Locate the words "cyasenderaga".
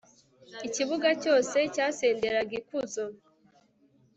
1.73-2.53